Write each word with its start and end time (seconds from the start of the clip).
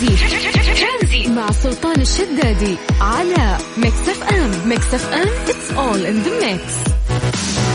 ترانزي 0.00 1.28
مع 1.28 1.50
سلطان 1.50 2.00
الشدادي 2.00 2.76
على 3.00 3.58
Mix 3.78 4.08
FM 4.08 4.68
Mix 4.68 4.94
FM 4.94 5.28
it's 5.48 5.72
all 5.72 6.06
in 6.06 6.22
the 6.22 6.46
mix 6.46 6.74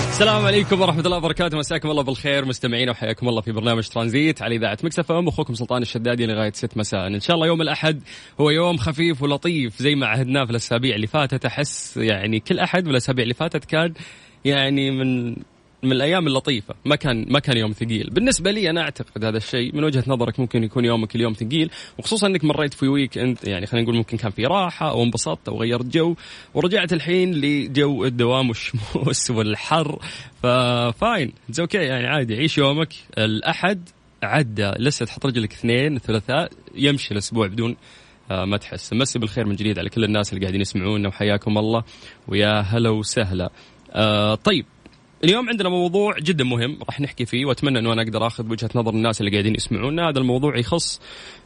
السلام 0.10 0.46
عليكم 0.46 0.82
ورحمة 0.82 1.00
الله 1.06 1.18
وبركاته. 1.18 1.58
مساكم 1.58 1.92
الله 1.92 2.04
بالخير 2.04 2.46
مستمعين 2.46 2.90
وحياكم 2.90 3.30
الله 3.30 3.42
في 3.42 3.52
برنامج 3.52 3.88
ترانزيت 3.88 4.42
على 4.42 4.56
إذاعة 4.56 4.78
Mix 4.84 5.12
FM 5.12 5.28
أخوكم 5.28 5.54
سلطان 5.54 5.82
الشدادي 5.82 6.26
لغاية 6.26 6.52
6 6.52 6.70
مساء. 6.76 7.08
إن 7.08 7.20
شاء 7.20 7.36
الله 7.36 7.48
يوم 7.48 7.62
الأحد 7.62 8.02
هو 8.42 8.50
يوم 8.50 8.78
خفيف 8.78 9.22
ولطيف 9.22 9.82
زي 9.82 9.96
ما 9.96 10.08
عهدناه 10.08 10.46
في 10.46 10.52
الأسابيع 10.52 10.96
اللي 10.96 11.08
فاتت. 11.08 11.46
أحس 11.46 11.98
يعني 11.98 12.40
كل 12.40 12.60
أحد 12.60 12.88
والأسابيع 12.88 13.24
اللي 13.24 13.34
فاتت 13.34 13.66
كان 13.66 13.94
يعني 14.46 14.92
من 14.92 15.36
من 15.84 15.92
الأيام 15.92 16.28
اللطيفة. 16.28 16.76
ما 16.86 16.96
كان 16.96 17.26
ما 17.30 17.40
كان 17.40 17.58
يوم 17.58 17.72
ثقيل. 17.72 18.10
بالنسبة 18.10 18.52
لي 18.52 18.70
أنا 18.70 18.82
أعتقد 18.82 19.26
هذا 19.26 19.38
الشيء 19.38 19.76
من 19.76 19.84
وجهة 19.84 20.04
نظرك 20.08 20.40
ممكن 20.40 20.64
يكون 20.64 20.86
يومك 20.86 21.16
اليوم 21.16 21.34
ثقيل 21.34 21.72
وخصوصا 21.98 22.28
إنك 22.28 22.44
مريت 22.44 22.74
في 22.74 22.88
weekend 22.88 23.48
يعني 23.48 23.66
خلينا 23.66 23.84
نقول 23.84 23.98
ممكن 23.98 24.18
كان 24.18 24.32
في 24.32 24.46
راحة 24.46 24.90
أو 24.90 25.04
انبسطت 25.04 25.50
أو 25.50 25.62
غيرت 25.62 25.86
جو 25.86 26.16
ورجعت 26.54 26.94
الحين 26.94 27.32
لجو 27.34 28.06
الدوام 28.06 28.50
والشموس 28.50 29.32
والحر. 29.36 30.00
ف 30.44 30.62
fine 30.62 31.34
it's 31.50 31.60
okay 31.60 31.78
يعني 31.78 32.08
عادي. 32.08 32.36
عيش 32.36 32.58
يومك. 32.58 32.94
الأحد 33.18 33.90
عدى. 34.24 34.72
لسه 34.80 35.06
تحط 35.06 35.26
رجلك 35.26 35.54
اثنين 35.54 35.96
الثلاثاء 35.96 36.52
يمشي 36.76 37.12
الأسبوع 37.14 37.48
بدون 37.48 37.76
آه، 38.32 38.46
ما 38.46 38.58
تحس. 38.58 38.94
مسي 38.94 39.20
بالخير 39.20 39.46
من 39.46 39.56
جديد 39.56 39.80
على 39.80 39.90
كل 39.90 40.04
الناس 40.04 40.34
اللي 40.34 40.42
قاعدين 40.42 40.62
يسمعونا 40.62 41.08
وحياكم 41.08 41.58
الله. 41.58 41.84
ويا 42.28 42.62
هلا 42.62 42.90
وسهلا. 42.90 43.50
آه 43.92 44.36
طيب. 44.36 44.66
اليوم 45.26 45.50
عندنا 45.50 45.70
موضوع 45.70 46.20
جدا 46.20 46.44
مهم 46.44 46.78
راح 46.88 47.02
نحكي 47.02 47.26
فيه 47.26 47.46
وأتمنى 47.46 47.80
إنه 47.80 47.94
أنا 47.94 48.02
أقدر 48.02 48.28
آخذ 48.28 48.52
وجهة 48.52 48.70
نظر 48.76 48.94
الناس 48.94 49.22
اللي 49.22 49.32
قاعدين 49.32 49.56
يسمعونا 49.56 50.10
هذا 50.10 50.20
الموضوع 50.20 50.58
يخص 50.58 51.02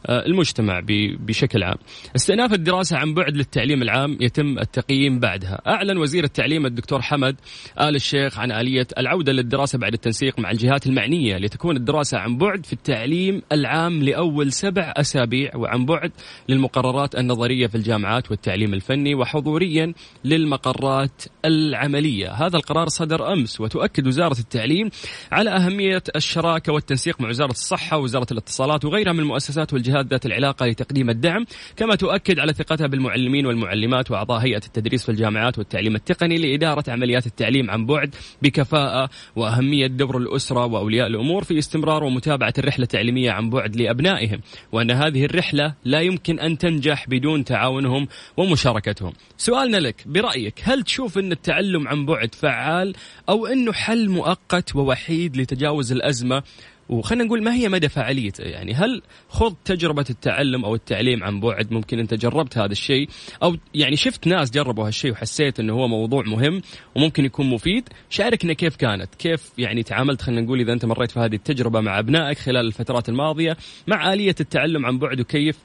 آه، 0.06 0.26
المجتمع 0.26 0.82
بشكل 1.20 1.64
عام. 1.64 1.76
استئناف 2.16 2.54
الدراسة 2.54 2.98
عن 2.98 3.14
بعد 3.14 3.38
للتعليم 3.38 3.82
العام 3.82 4.18
يتم 4.22 4.60
التقييم 4.60 5.20
بعدها. 5.20 5.62
أعلن 5.68 5.98
وزير 5.98 6.24
التعليم 6.24 6.66
الدكتور 6.66 7.02
حمد 7.02 7.36
آل 7.80 7.96
الشيخ 7.96 8.40
عن 8.40 8.52
آلية 8.52 8.88
العودة 8.98 9.32
للدراسة 9.32 9.78
بعد 9.78 9.94
التنسيق 9.94 10.40
مع 10.40 10.52
الجهات 10.52 10.88
المعنية 10.88 11.38
لتكون 11.38 11.76
الدراسة 11.76 12.18
عن 12.18 12.38
بعد 12.38 12.66
في 12.66 12.74
التعليم 12.74 13.42
العام 13.52 14.04
لأول 14.04 14.52
سبع 14.52 14.94
أسابيع 14.98 15.56
وعن 15.56 15.86
بعد 15.86 16.12
للمقررات 16.50 17.16
النظرية 17.16 17.68
في 17.68 17.76
الجامعات 17.76 18.32
والتعليم 18.32 18.74
الفني 18.74 19.16
وحضوريا 19.16 19.94
للمقرات 20.26 21.24
العملية. 21.46 22.32
هذا 22.32 22.58
القرار 22.58 22.88
صدر 22.88 23.34
أمس 23.34 23.62
وتؤكد 23.76 24.08
وزارة 24.08 24.40
التعليم 24.40 24.90
على 25.32 25.50
أهمية 25.50 26.04
الشراكة 26.16 26.74
والتنسيق 26.74 27.22
مع 27.22 27.30
وزارة 27.30 27.52
الصحة 27.52 27.98
ووزارة 27.98 28.28
الاتصالات 28.32 28.86
وغيرها 28.86 29.14
من 29.14 29.20
المؤسسات 29.20 29.74
والجهات 29.74 29.90
الجهات 29.90 30.06
ذات 30.06 30.26
العلاقة 30.26 30.66
لتقديم 30.66 31.10
الدعم 31.10 31.46
كما 31.78 31.96
تؤكد 31.96 32.40
على 32.40 32.54
ثقتها 32.54 32.88
بالمعلمين 32.88 33.46
والمعلمات 33.46 34.12
وأعضاء 34.12 34.40
هيئة 34.40 34.62
التدريس 34.66 35.04
في 35.04 35.10
الجامعات 35.10 35.58
والتعليم 35.58 35.96
التقني 35.96 36.38
لإدارة 36.38 36.84
عمليات 36.92 37.28
التعليم 37.28 37.72
عن 37.72 37.86
بعد 37.86 38.16
بكفاءة 38.42 39.10
وأهمية 39.36 39.88
دور 39.88 40.18
الأسرة 40.18 40.66
وأولياء 40.66 41.08
الأمور 41.08 41.44
في 41.44 41.58
استمرار 41.58 42.04
ومتابعة 42.04 42.54
الرحلة 42.58 42.84
التعليمية 42.84 43.32
عن 43.32 43.50
بعد 43.50 43.76
لأبنائهم 43.76 44.42
وأن 44.72 44.92
هذه 44.92 45.26
الرحلة 45.26 45.74
لا 45.86 46.02
يمكن 46.02 46.40
أن 46.40 46.58
تنجح 46.58 47.10
بدون 47.10 47.44
تعاونهم 47.44 48.08
ومشاركتهم. 48.38 49.14
سؤالنا 49.38 49.78
لك 49.78 50.04
برأيك 50.06 50.60
هل 50.64 50.84
تشوف 50.84 51.18
أن 51.18 51.32
التعلم 51.32 51.88
عن 51.88 52.06
بعد 52.06 52.36
فعال 52.36 52.94
أو 53.30 53.48
أنه 53.52 53.74
حل 53.74 54.10
مؤقت 54.10 54.76
ووحيد 54.76 55.38
لتجاوز 55.38 55.92
الأزمة. 55.92 56.44
وخلينا 56.90 57.24
نقول 57.24 57.44
ما 57.44 57.54
هي 57.54 57.70
مدى 57.70 57.90
فاعليته 57.90 58.44
يعني 58.44 58.74
هل 58.74 59.02
خض 59.30 59.56
تجربة 59.66 60.06
التعلم 60.10 60.66
أو 60.66 60.76
التعليم 60.76 61.24
عن 61.24 61.40
بعد 61.40 61.72
ممكن 61.72 62.00
أنت 62.00 62.14
جربت 62.14 62.58
هذا 62.58 62.72
الشيء؟ 62.72 63.10
أو 63.44 63.56
يعني 63.74 63.96
شفت 63.96 64.28
ناس 64.28 64.52
جربوا 64.52 64.88
هالشيء 64.88 65.12
وحسيت 65.12 65.60
أنه 65.60 65.74
هو 65.74 65.88
موضوع 65.88 66.24
مهم 66.24 66.62
وممكن 66.96 67.26
يكون 67.26 67.50
مفيد؟ 67.50 67.90
شاركنا 68.10 68.54
كيف 68.54 68.76
كانت؟ 68.76 69.16
كيف 69.16 69.52
يعني 69.58 69.84
تعاملت؟ 69.84 70.22
خلينا 70.22 70.42
نقول 70.42 70.60
إذا 70.60 70.74
أنت 70.74 70.86
مريت 70.86 71.12
في 71.12 71.20
هذه 71.20 71.36
التجربة 71.36 71.82
مع 71.82 72.00
أبنائك 72.00 72.38
خلال 72.38 72.66
الفترات 72.68 73.10
الماضية 73.10 73.58
مع 73.88 74.14
آلية 74.14 74.36
التعلم 74.40 74.86
عن 74.86 75.00
بعد 75.00 75.20
وكيف 75.20 75.58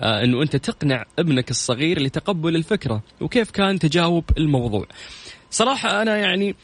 آه 0.00 0.24
أنه 0.24 0.42
أنت 0.42 0.56
تقنع 0.56 1.04
ابنك 1.18 1.50
الصغير 1.50 2.02
لتقبل 2.02 2.56
الفكرة 2.56 3.02
وكيف 3.20 3.50
كان 3.50 3.78
تجاوب 3.78 4.24
الموضوع؟ 4.38 4.86
صراحة 5.50 6.02
أنا 6.02 6.16
يعني 6.16 6.54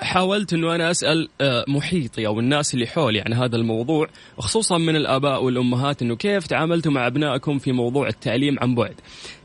حاولت 0.00 0.52
إنه 0.52 0.74
أنا 0.74 0.90
أسأل 0.90 1.28
أه، 1.40 1.64
محيطي 1.68 2.26
أو 2.26 2.40
الناس 2.40 2.74
اللي 2.74 2.86
حولي 2.86 3.20
عن 3.20 3.32
هذا 3.32 3.56
الموضوع 3.56 4.08
خصوصا 4.38 4.78
من 4.78 4.96
الآباء 4.96 5.44
والأمهات 5.44 6.02
إنه 6.02 6.16
كيف 6.16 6.46
تعاملتوا 6.46 6.92
مع 6.92 7.06
أبنائكم 7.06 7.58
في 7.58 7.72
موضوع 7.72 8.08
التعليم 8.08 8.56
عن 8.60 8.74
بعد. 8.74 8.94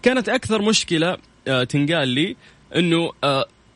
كانت 0.02 0.30
أكثر 0.30 0.62
مشكلة 0.62 1.18
أه، 1.48 1.64
تنقال 1.64 2.08
لي 2.08 2.36
إنه 2.76 3.12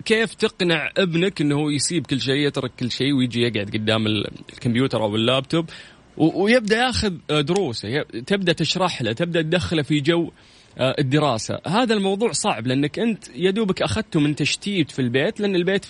كيف 0.06 0.34
تقنع 0.34 0.92
ابنك 0.98 1.42
إنه 1.42 1.74
يسيب 1.74 2.06
كل 2.06 2.22
شيء 2.22 2.48
يترك 2.48 2.72
كل 2.80 2.92
شيء 2.92 3.14
ويجي 3.14 3.42
يقعد 3.42 3.70
قدام 3.74 4.08
الكمبيوتر 4.54 5.04
أو 5.04 5.16
اللابتوب 5.16 5.70
ويبدأ 6.18 6.78
ياخذ 6.78 7.14
دروسه 7.30 8.02
تبدأ 8.02 8.54
تشرح 8.54 9.02
له 9.02 9.12
تبدأ 9.12 9.42
تدخله 9.42 9.82
في 9.82 10.00
جو 10.00 10.32
الدراسة. 10.80 11.60
هذا 11.68 11.94
الموضوع 11.94 12.32
صعب 12.32 12.68
لأنك 12.68 13.00
أنت 13.00 13.24
يا 13.36 13.52
دوبك 13.52 13.82
أخذته 13.82 14.20
من 14.20 14.36
تشتيت 14.36 14.92
في 14.92 15.00
البيت 15.00 15.40
لأن 15.40 15.56
البيت 15.56 15.86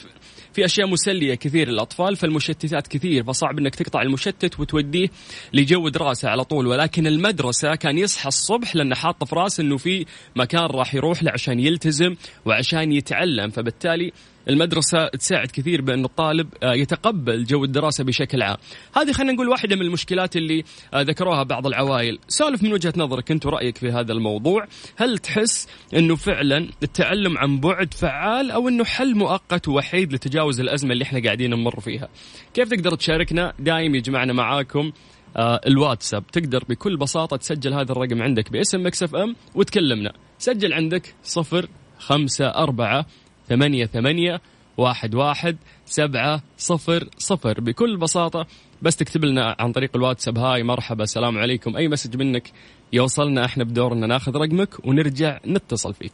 في 0.53 0.65
أشياء 0.65 0.87
مسلية 0.87 1.35
كثير 1.35 1.69
للأطفال 1.69 2.15
فالمشتتات 2.15 2.87
كثير 2.87 3.23
فصعب 3.23 3.59
إنك 3.59 3.75
تقطع 3.75 4.01
المشتت 4.01 4.59
وتوديه 4.59 5.07
لجو 5.53 5.89
دراسة 5.89 6.29
على 6.29 6.43
طول. 6.43 6.67
ولكن 6.67 7.07
المدرسة 7.07 7.75
كان 7.75 7.97
يصحى 7.97 8.27
الصبح 8.27 8.75
لأنه 8.75 8.95
حاطه 8.95 9.25
في 9.25 9.35
رأسه 9.35 9.61
إنه 9.61 9.77
في 9.77 10.05
مكان 10.35 10.65
راح 10.65 10.95
يروح 10.95 11.23
له 11.23 11.31
عشان 11.31 11.59
يلتزم 11.59 12.15
وعشان 12.45 12.91
يتعلم 12.91 13.49
فبالتالي 13.49 14.11
المدرسة 14.49 15.07
تساعد 15.07 15.47
كثير 15.47 15.81
بأن 15.81 16.05
الطالب 16.05 16.49
آه، 16.63 16.73
يتقبل 16.73 17.43
جو 17.43 17.63
الدراسة 17.63 18.03
بشكل 18.03 18.41
عام. 18.41 18.57
هذه 18.95 19.11
خلينا 19.11 19.33
نقول 19.33 19.49
واحدة 19.49 19.75
من 19.75 19.81
المشكلات 19.81 20.35
اللي 20.35 20.63
آه، 20.93 21.01
ذكروها 21.01 21.43
بعض 21.43 21.67
العوائل. 21.67 22.19
سالف 22.27 22.63
من 22.63 22.73
وجهة 22.73 22.93
نظرك 22.97 23.31
أنت 23.31 23.45
رأيك 23.45 23.77
في 23.77 23.91
هذا 23.91 24.13
الموضوع؟ 24.13 24.67
هل 24.95 25.17
تحس 25.17 25.67
أنه 25.93 26.15
فعلا 26.15 26.69
التعلم 26.83 27.37
عن 27.37 27.59
بعد 27.59 27.93
فعال 27.93 28.51
أو 28.51 28.67
أنه 28.67 28.85
حل 28.85 29.15
مؤقت 29.15 29.67
ووحيد 29.67 30.13
لتجاوز 30.13 30.59
الأزمة 30.59 30.93
اللي 30.93 31.03
إحنا 31.03 31.23
قاعدين 31.23 31.49
نمر 31.49 31.79
فيها؟ 31.79 32.09
كيف 32.53 32.69
تقدر 32.69 32.95
تشاركنا؟ 32.95 33.53
دايم 33.59 33.95
يجمعنا 33.95 34.33
معاكم 34.33 34.91
آه 35.37 35.61
الواتساب. 35.67 36.27
تقدر 36.27 36.63
بكل 36.69 36.97
بساطة 36.97 37.37
تسجل 37.37 37.73
هذا 37.73 37.91
الرقم 37.91 38.21
عندك 38.21 38.51
باسم 38.51 38.85
مكسف 38.85 39.15
ام 39.15 39.35
وتكلمنا. 39.55 40.13
سجل 40.39 40.73
عندك 40.73 41.15
صفر 41.23 41.69
خمسة 41.99 42.45
أربعة 42.45 43.05
ثمانية 43.49 43.85
ثمانية 43.85 44.41
واحد 44.77 45.15
واحد 45.15 45.57
سبعة 45.85 46.41
صفر 46.57 47.09
صفر. 47.17 47.61
بكل 47.61 47.97
بساطة 47.97 48.47
بس 48.81 48.95
تكتب 48.95 49.25
لنا 49.25 49.55
عن 49.59 49.71
طريق 49.71 49.91
الواتساب. 49.95 50.37
Hi 50.37 50.63
مرحبا 50.63 51.03
السلام 51.03 51.37
عليكم. 51.37 51.77
أي 51.77 51.87
message 51.87 52.15
منك 52.15 52.51
يوصلنا 52.93 53.45
إحنا 53.45 53.63
بدورنا 53.63 54.07
ناخذ 54.07 54.35
رقمك 54.35 54.85
ونرجع 54.85 55.39
نتصل 55.47 55.93
فيك. 55.93 56.11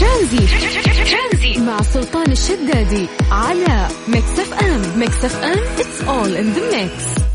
ترانزي. 0.00 1.60
مع 1.60 1.82
سلطان 1.82 2.32
الشدادي 2.32 3.06
على 3.30 3.88
Mix 4.08 4.38
FM. 4.38 4.98
Mix 4.98 5.24
FM 5.24 5.58
it's 5.76 6.00
all 6.08 6.36
in 6.36 6.56
the 6.56 6.62
mix. 6.74 7.29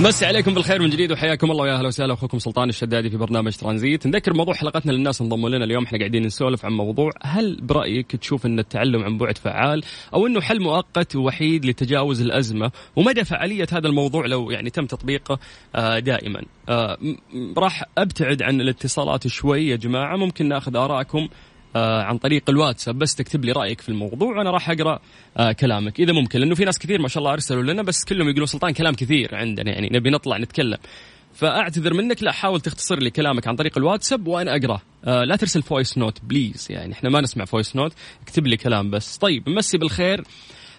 مسي 0.00 0.26
عليكم 0.26 0.54
بالخير 0.54 0.82
من 0.82 0.90
جديد 0.90 1.12
وحياكم 1.12 1.50
الله 1.50 1.62
ويا 1.62 1.74
أهلا 1.74 1.88
وسهلا 1.88 2.14
أخوكم 2.14 2.38
سلطان 2.38 2.68
الشدادي 2.68 3.10
في 3.10 3.16
برنامج 3.16 3.52
ترانزيت. 3.52 4.06
نذكر 4.06 4.34
موضوع 4.34 4.54
حلقتنا 4.54 4.92
للناس 4.92 5.20
انضموا 5.20 5.48
لنا 5.48 5.64
اليوم. 5.64 5.84
إحنا 5.84 5.98
قاعدين 5.98 6.22
نسولف 6.22 6.64
عن 6.64 6.72
موضوع 6.72 7.10
هل 7.22 7.58
برأيك 7.62 8.16
تشوف 8.16 8.46
أن 8.46 8.58
التعلم 8.58 9.02
عن 9.02 9.18
بعد 9.18 9.38
فعال؟ 9.38 9.82
أو 10.14 10.26
أنه 10.26 10.40
حل 10.40 10.60
مؤقت 10.60 11.16
ووحيد 11.16 11.64
لتجاوز 11.64 12.22
الأزمة؟ 12.22 12.70
ومدى 12.96 13.24
فعالية 13.24 13.66
هذا 13.72 13.88
الموضوع 13.88 14.26
لو 14.26 14.50
يعني 14.50 14.70
تم 14.70 14.86
تطبيقه؟ 14.86 15.38
آه، 15.74 15.98
دائما. 15.98 16.42
آه، 16.68 16.98
راح 17.56 17.84
أبتعد 17.98 18.42
عن 18.42 18.60
الاتصالات 18.60 19.26
شوي 19.26 19.68
يا 19.68 19.76
جماعة. 19.76 20.16
ممكن 20.16 20.48
نأخذ 20.48 20.76
آرائكم. 20.76 21.28
عن 21.76 22.18
طريق 22.18 22.50
الواتساب 22.50 22.98
بس 22.98 23.14
تكتب 23.14 23.44
لي 23.44 23.52
رأيك 23.52 23.80
في 23.80 23.88
الموضوع 23.88 24.36
وأنا 24.36 24.50
راح 24.50 24.70
أقرأ 24.70 24.98
آه 25.36 25.52
كلامك. 25.52 26.00
إذا 26.00 26.12
ممكن 26.12 26.38
لأنه 26.40 26.54
في 26.54 26.64
ناس 26.64 26.78
كثير 26.78 27.02
ما 27.02 27.08
شاء 27.08 27.18
الله 27.18 27.32
أرسلوا 27.32 27.62
لنا 27.62 27.82
بس 27.82 28.04
كلهم 28.04 28.28
يقولون 28.28 28.46
سلطان 28.46 28.72
كلام 28.72 28.94
كثير 28.94 29.34
عندنا 29.34 29.70
يعني 29.70 29.88
نبي 29.92 30.10
نطلع 30.10 30.38
نتكلم. 30.38 30.78
فأعتذر 31.34 31.94
منك 31.94 32.22
لا 32.22 32.32
حاول 32.32 32.60
تختصر 32.60 32.98
لي 32.98 33.10
كلامك 33.10 33.48
عن 33.48 33.56
طريق 33.56 33.78
الواتساب 33.78 34.26
وأنا 34.26 34.56
اقراه 34.56 34.80
آه 35.04 35.24
لا 35.24 35.36
ترسل 35.36 35.62
voice 35.62 35.98
note 35.98 36.20
please 36.24 36.66
يعني 36.70 36.92
إحنا 36.92 37.10
ما 37.10 37.20
نسمع 37.20 37.44
voice 37.44 37.76
note 37.76 37.92
اكتب 38.22 38.46
لي 38.46 38.56
كلام 38.56 38.90
بس. 38.90 39.16
طيب 39.16 39.48
مسي 39.48 39.78
بالخير 39.78 40.24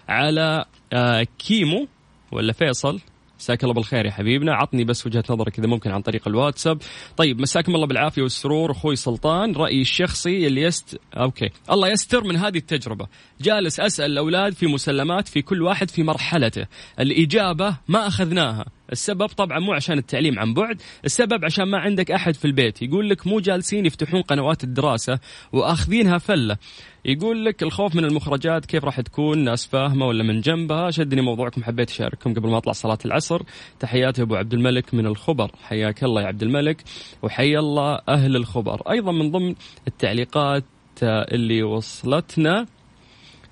على 0.08 0.64
آه 0.92 1.26
كيمو 1.38 1.86
ولا 2.32 2.52
فيصل؟ 2.52 3.00
مساك 3.40 3.62
الله 3.62 3.74
بالخير 3.74 4.06
يا 4.06 4.10
حبيبنا. 4.10 4.54
عطني 4.54 4.84
بس 4.84 5.06
وجهة 5.06 5.24
نظرك 5.30 5.58
إذا 5.58 5.66
ممكن 5.66 5.90
عن 5.90 6.02
طريق 6.02 6.28
الواتساب. 6.28 6.78
طيب 7.16 7.40
مساكم 7.40 7.74
الله 7.74 7.86
بالعافية 7.86 8.22
والسرور. 8.22 8.70
أخوي 8.70 8.96
سلطان 8.96 9.52
رأيي 9.52 9.80
الشخصي 9.80 10.46
it's 10.46 11.00
okay. 11.16 11.50
الله 11.70 11.88
يستر 11.88 12.24
من 12.24 12.36
هذه 12.36 12.58
التجربة. 12.58 13.06
جالس 13.40 13.80
أسأل 13.80 14.12
الأولاد 14.12 14.52
في 14.52 14.66
مسلمات 14.66 15.28
في 15.28 15.42
كل 15.42 15.62
واحد 15.62 15.90
في 15.90 16.02
مرحلته. 16.02 16.66
الإجابة 17.00 17.76
ما 17.88 18.06
أخذناها. 18.06 18.66
السبب 18.92 19.26
طبعا 19.26 19.58
مو 19.58 19.72
عشان 19.72 19.98
التعليم 19.98 20.38
عن 20.38 20.54
بعد 20.54 20.82
السبب 21.04 21.44
عشان 21.44 21.64
ما 21.64 21.78
عندك 21.78 22.10
أحد 22.10 22.34
في 22.34 22.44
البيت. 22.44 22.82
يقول 22.82 23.10
لك 23.10 23.26
مو 23.26 23.40
جالسين 23.40 23.86
يفتحون 23.86 24.22
قنوات 24.22 24.64
الدراسة 24.64 25.18
وأخذينها 25.52 26.18
فلة. 26.18 26.56
يقول 27.04 27.44
لك 27.44 27.62
الخوف 27.62 27.94
من 27.94 28.04
المخرجات 28.04 28.66
كيف 28.66 28.84
راح 28.84 29.00
تكون 29.00 29.38
ناس 29.38 29.66
فاهمة 29.66 30.06
ولا 30.06 30.24
من 30.24 30.40
جنبها. 30.40 30.90
شدني 30.90 31.20
موضوعكم 31.20 31.62
حبيت 31.64 31.90
أشارككم 31.90 32.34
قبل 32.34 32.48
ما 32.48 32.58
أطلع 32.58 32.72
صلاة 32.72 32.98
العصر. 33.04 33.42
تحياتي 33.80 34.22
أبو 34.22 34.34
عبد 34.34 34.54
الملك 34.54 34.94
من 34.94 35.06
الخبر. 35.06 35.50
حياك 35.62 36.04
الله 36.04 36.22
يا 36.22 36.26
عبد 36.26 36.42
الملك 36.42 36.82
وحيا 37.22 37.58
الله 37.58 38.00
أهل 38.08 38.36
الخبر. 38.36 38.90
أيضا 38.90 39.12
من 39.12 39.30
ضمن 39.30 39.54
التعليقات 39.88 40.64
اللي 41.02 41.62
وصلتنا 41.62 42.66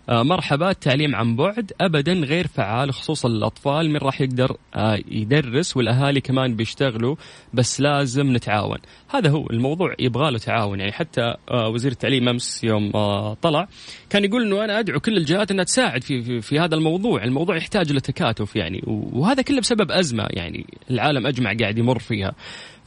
مرحبا 0.08 0.70
التعليم 0.70 1.14
عن 1.14 1.37
بعد 1.37 1.72
ابدا 1.81 2.12
غير 2.12 2.46
فعال 2.46 2.94
خصوصا 2.94 3.28
الأطفال 3.28 3.90
من 3.90 3.96
راح 3.96 4.20
يقدر 4.20 4.56
آه، 4.75 4.99
يدرس 5.10 5.76
والأهالي 5.76 6.20
كمان 6.20 6.56
بيشتغلوا 6.56 7.16
بس 7.55 7.81
لازم 7.81 8.37
نتعاون. 8.37 8.78
هذا 9.08 9.31
هو 9.31 9.46
الموضوع 9.50 9.94
يبغى 9.99 10.31
له 10.31 10.38
تعاون. 10.38 10.81
يعني 10.81 10.93
حتى 10.93 11.34
آه، 11.50 11.69
وزير 11.69 11.93
التعليم 11.93 12.28
أمس 12.28 12.64
يوم 12.64 12.90
طلع 13.34 13.69
كان 14.10 14.25
يقول 14.25 14.43
إنه 14.43 14.64
أنا 14.64 14.78
أدعو 14.78 15.00
كل 15.00 15.16
الجهات 15.16 15.50
إنها 15.50 15.64
تساعد 15.64 16.05
في 16.05 16.22
في, 16.22 16.40
في 16.40 16.58
هذا 16.58 16.75
الموضوع. 16.75 17.25
الموضوع 17.25 17.56
يحتاج 17.56 17.93
لتكاتف 17.93 18.56
يعني 18.56 18.82
وهذا 18.87 19.43
كله 19.43 19.60
بسبب 19.60 19.90
أزمة 19.90 20.26
يعني 20.31 20.66
العالم 20.90 21.26
أجمع 21.26 21.52
قاعد 21.60 21.78
يمر 21.78 21.99
فيها. 21.99 22.34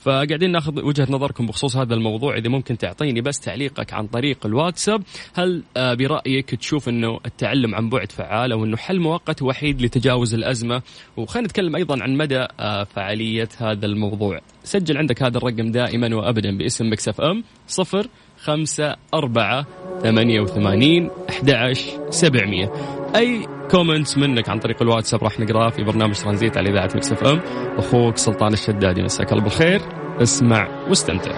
فقاعدين 0.01 0.51
ناخذ 0.51 0.83
وجهة 0.83 1.07
نظركم 1.09 1.45
بخصوص 1.45 1.77
هذا 1.77 1.93
الموضوع 1.93 2.37
إذا 2.37 2.49
ممكن 2.49 2.77
تعطيني 2.77 3.21
بس 3.21 3.39
تعليقك 3.39 3.93
عن 3.93 4.07
طريق 4.07 4.45
الواتساب. 4.45 5.03
هل 5.33 5.63
آه، 5.77 5.93
برأيك 5.93 6.55
تشوف 6.55 6.89
إنه 6.89 7.19
التعلم 7.25 7.75
عن 7.75 7.89
بعد 7.89 8.11
فعال 8.11 8.51
أو 8.51 8.65
إنه 8.65 8.77
حل 8.77 8.99
مؤقت 8.99 9.41
وحيد 9.41 9.81
لتجاوز 9.81 10.33
الأزمة؟ 10.33 10.81
وخلينا 11.17 11.47
نتكلم 11.47 11.75
أيضا 11.75 12.03
عن 12.03 12.17
مدى 12.17 12.47
آه، 12.59 12.83
فعالية 12.83 13.49
هذا 13.57 13.85
الموضوع. 13.85 14.39
سجل 14.63 14.97
عندك 14.97 15.23
هذا 15.23 15.37
الرقم 15.37 15.71
دائما 15.71 16.15
وابدا 16.15 16.57
باسم 16.57 16.91
مكس 16.91 17.14
إف 17.14 17.21
إم 17.21 17.43
صفر 17.67 18.07
خمسة 18.37 18.95
أربعة 19.13 19.65
ثمانية 20.03 20.41
وثمانين 20.41 21.09
أحد 21.29 21.73
سبعمية. 22.09 22.71
أي 23.15 23.60
comments 23.71 24.17
منك 24.17 24.49
عن 24.49 24.59
طريق 24.59 24.81
الواتساب. 24.81 25.23
راح 25.23 25.39
نقراه 25.39 25.69
في 25.69 25.83
برنامج 25.83 26.15
ترانزيت 26.15 26.57
على 26.57 26.69
إذاعة 26.69 26.89
مكس 26.95 27.11
إف 27.11 27.23
إم. 27.23 27.39
أخوك 27.77 28.17
سلطان 28.17 28.53
الشدادي 28.53 29.03
مساك 29.03 29.31
الله 29.31 29.43
بالخير. 29.43 29.81
اسمع 30.21 30.87
واستمتع. 30.87 31.37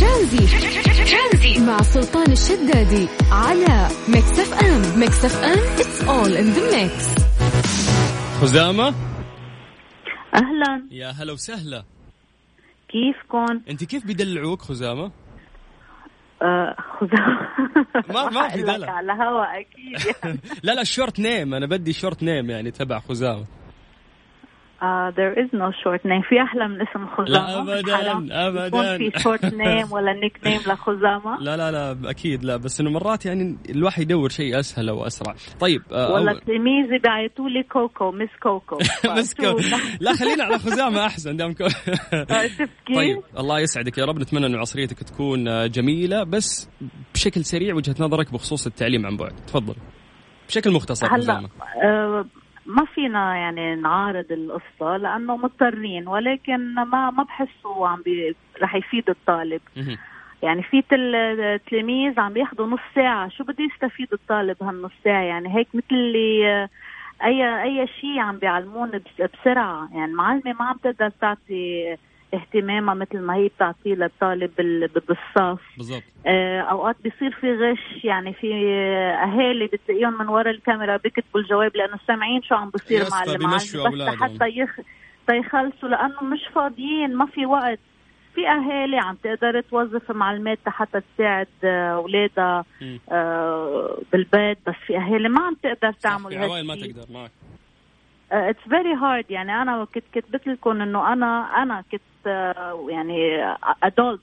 ترانزيت. 0.00 1.58
مع 1.58 1.82
سلطان 1.82 2.32
الشدادي 2.32 3.08
على 3.32 3.88
مكس 4.08 4.38
إف 4.38 4.64
إم. 4.64 5.02
مكس 5.02 5.24
إف 5.24 5.44
إم 5.44 5.58
it's 5.80 6.04
all 6.04 6.32
in 6.32 6.44
the 6.44 6.82
mix 6.82 7.14
خزامة. 8.40 8.94
أهلا. 10.34 10.86
يا 10.90 11.10
هلا 11.10 11.32
وسهلا. 11.32 11.84
كيفكم؟ 12.88 13.60
أنت 13.70 13.84
كيف 13.84 14.06
بيدلعوك 14.06 14.62
خزامة؟ 14.62 15.10
آه، 16.42 16.76
خزامه 17.00 17.48
ما 18.14 18.30
ما 18.30 18.48
في 18.48 18.62
دلع. 18.62 18.90
على 18.90 19.12
هوا 19.12 19.60
أكيد 19.60 20.16
يعني. 20.24 20.38
لا 20.64 20.72
لا 20.72 20.80
ال 20.82 20.88
short 20.88 21.20
name 21.20 21.54
أنا 21.54 21.66
بدي 21.66 21.92
short 21.92 22.22
name 22.22 22.50
يعني 22.50 22.70
تبع 22.70 22.98
خزامه 22.98 23.44
Uh, 24.82 25.10
there 25.12 25.32
is 25.32 25.48
no 25.52 25.72
short 25.82 26.04
name. 26.04 26.22
في 26.28 26.42
أحلى 26.42 26.68
من 26.68 26.80
اسم 26.80 27.06
خزامة؟ 27.06 27.28
لا 27.28 27.58
ابدا 27.58 28.48
ابدا. 28.48 28.98
في 28.98 29.12
short 29.18 29.44
name 29.44 29.92
ولا 29.92 30.12
nickname 30.12 30.60
لخزامة؟ 30.66 31.40
لا 31.40 31.56
لا 31.56 31.70
لا 31.70 32.10
أكيد 32.10 32.44
لا 32.44 32.56
بس 32.56 32.80
إنه 32.80 32.90
مرات 32.90 33.26
يعني 33.26 33.56
الواحد 33.70 34.02
يدور 34.02 34.28
شيء 34.28 34.58
أسهل 34.58 34.88
أو 34.88 35.06
أسرع. 35.06 35.34
طيب 35.60 35.82
آه 35.92 36.12
ولا 36.12 36.40
تلميذي 36.46 36.98
بعثوا 36.98 37.48
لي 37.48 37.62
كوكو 37.62 38.12
Miss 38.12 38.28
كوكو. 38.42 38.78
Miss 39.18 39.34
كوكو. 39.34 39.58
لا 40.00 40.12
خلينا 40.12 40.44
على 40.44 40.58
خزامة 40.58 41.06
أحسن 41.06 41.36
دام 41.36 41.52
كو... 41.52 41.66
طيب 42.96 43.22
الله 43.38 43.60
يسعدك 43.60 43.98
يا 43.98 44.04
رب. 44.04 44.18
نتمنى 44.18 44.46
إنه 44.46 44.58
عصريتك 44.58 44.98
تكون 44.98 45.48
آه، 45.48 45.66
جميلة 45.66 46.24
بس 46.24 46.70
بشكل 47.14 47.44
سريع 47.44 47.74
وجهة 47.74 47.94
نظرك 48.00 48.32
بخصوص 48.32 48.66
التعليم 48.66 49.06
عن 49.06 49.16
بعد. 49.16 49.32
تفضل. 49.46 49.74
بشكل 50.48 50.70
مختصر 50.70 51.06
هلا 51.06 51.48
ما 52.66 52.84
فينا 52.84 53.36
يعني 53.36 53.74
نعارض 53.74 54.32
القصة 54.32 54.96
لأنه 54.96 55.36
مضطرين 55.36 56.08
ولكن 56.08 56.74
ما 56.74 57.10
ما 57.10 57.22
بحسه 57.22 57.88
عم 57.88 58.02
بي 58.02 58.36
رح 58.62 58.74
يفيد 58.74 59.10
الطالب. 59.10 59.60
يعني 60.42 60.62
في 60.62 60.84
التلاميذ 60.92 62.20
عم 62.20 62.32
بياخذوا 62.32 62.66
نص 62.66 62.80
ساعة. 62.94 63.28
شو 63.28 63.44
بده 63.44 63.64
يستفيد 63.64 64.08
الطالب 64.12 64.56
هالنص 64.62 64.92
ساعة؟ 65.04 65.22
يعني 65.22 65.56
هيك 65.56 65.68
مثل 65.74 65.86
اللي 65.92 66.68
أي 67.24 67.62
أي 67.62 67.86
شيء 68.00 68.18
عم 68.18 68.38
بيعلمون 68.38 68.90
بسرعة. 69.34 69.88
يعني 69.92 70.10
المعلمة 70.10 70.52
ما 70.60 70.64
عم 70.64 70.76
تقدر 70.76 71.08
تعطي 71.08 71.96
اهتمامها 72.36 72.94
مثل 72.94 73.18
ما 73.18 73.34
هي 73.34 73.48
بتعطيه 73.48 73.94
للطالب 73.94 74.50
بالصف. 75.06 75.60
بالضبط. 75.76 76.02
آه 76.26 76.60
أوقات 76.60 76.96
بيصير 77.04 77.30
في 77.40 77.52
غش 77.54 78.04
يعني 78.04 78.32
في 78.32 78.54
أهالي 79.22 79.66
بتلاقيهم 79.66 80.18
من 80.18 80.28
وراء 80.28 80.50
الكاميرا 80.50 80.96
بيكتبوا 80.96 81.40
الجواب 81.40 81.76
لأنه 81.76 81.98
سامعين 82.06 82.42
شو 82.42 82.54
عم 82.54 82.70
بصير 82.70 83.04
مع 83.10 83.22
المعلم 83.22 83.56
بس 83.56 84.20
حتى 84.20 84.48
يخ... 84.48 84.80
يخلصوا 85.30 85.88
لأنه 85.88 86.24
مش 86.24 86.40
فاضيين 86.54 87.14
ما 87.16 87.26
في 87.26 87.46
وقت. 87.46 87.78
في 88.34 88.48
أهالي 88.48 88.98
عم 88.98 89.14
تقدر 89.14 89.60
توظف 89.60 90.10
معلمات 90.10 90.58
حتى 90.66 91.00
تساعد 91.00 91.48
أولادها 91.64 92.64
آه 93.10 93.98
بالبيت 94.12 94.58
بس 94.66 94.74
في 94.86 94.96
أهالي 94.96 95.28
ما 95.28 95.40
عم 95.40 95.54
تقدر 95.62 95.92
تعمل 95.92 96.38
هيك 96.38 96.64
ما 96.66 96.74
تقدر 96.74 97.06
معك. 97.10 97.30
it's 98.32 98.68
very 98.68 98.94
hard 98.94 99.30
يعني 99.30 99.62
أنا 99.62 99.84
كنت 99.84 100.04
كتبت 100.12 100.46
لكم 100.46 100.80
إنه 100.80 101.12
أنا 101.12 101.62
أنا 101.62 101.84
كنت 101.92 102.00
uh, 102.24 102.90
يعني 102.90 103.44
adult 103.82 104.20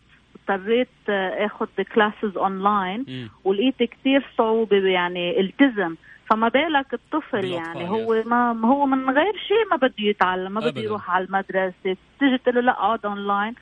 اضطريت 0.49 0.87
اخذ 1.09 1.67
classes 1.95 2.37
online 2.37 3.29
ولقيت 3.43 3.83
كثير 3.83 4.25
صعوبة 4.37 4.77
يعني 4.77 5.39
التزم. 5.39 5.95
فما 6.29 6.47
بالك 6.47 6.93
الطفل 6.93 7.45
يعني 7.45 7.89
هو 7.89 8.23
ما 8.25 8.67
هو 8.67 8.85
من 8.85 9.09
غير 9.09 9.33
شيء 9.47 9.69
ما 9.71 9.75
بده 9.75 9.93
يتعلم 9.99 10.51
ما 10.51 10.61
بده 10.61 10.81
يروح 10.81 11.11
على 11.11 11.25
المدرسة. 11.25 11.97
تيجي 12.19 12.37
تقول 12.37 12.55
له 12.55 12.61
لا 12.61 12.71
اقعد 12.71 13.05
اونلاين 13.05 13.55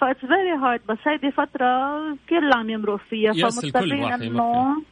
ف 0.00 0.04
it's 0.04 0.20
very 0.20 0.52
hard 0.52 0.80
بس 0.88 0.98
هيدي 1.06 1.30
فترة 1.30 2.00
كل 2.28 2.52
عم 2.52 2.70
يمرق 2.70 3.00
فيها 3.10 3.32
فمضطرين 3.32 4.12
إنه 4.12 4.82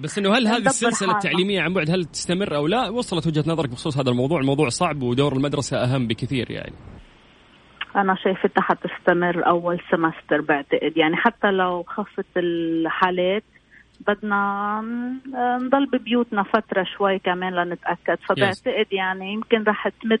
بس 0.00 0.18
إنه 0.18 0.34
هل 0.34 0.46
هذه 0.46 0.66
السلسلة 0.66 1.12
التعليمية 1.12 1.60
عن 1.60 1.74
بعد 1.74 1.90
هل 1.90 2.04
تستمر 2.04 2.56
أو 2.56 2.66
لا؟ 2.66 2.88
وصلت 2.88 3.26
وجهة 3.26 3.44
نظرك 3.46 3.68
بخصوص 3.68 3.98
هذا 3.98 4.10
الموضوع 4.10 4.40
الموضوع 4.40 4.68
صعب 4.68 5.02
ودور 5.02 5.32
المدرسة 5.32 5.76
أهم 5.76 6.06
بكثير 6.06 6.50
يعني. 6.50 6.74
أنا 7.96 8.16
شايفتها 8.24 8.62
حتستمر 8.62 9.46
أول 9.46 9.80
semester 9.90 10.40
بعتقد. 10.40 10.96
يعني 10.96 11.16
حتى 11.16 11.50
لو 11.50 11.82
خفت 11.82 12.26
الحالات 12.36 13.44
بدنا 14.08 14.80
نضل 15.62 15.86
ببيوتنا 15.86 16.42
فترة 16.42 16.84
شوي 16.96 17.18
كمان 17.18 17.54
لنتأكد. 17.54 18.18
فبعتقد 18.28 18.86
يعني 18.92 19.32
يمكن 19.32 19.62
رح 19.62 19.88
تمد 19.88 20.20